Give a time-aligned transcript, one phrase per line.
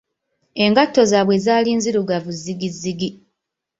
[0.63, 3.09] Engatto zaabwe zaali nzirugavu zzigizigi!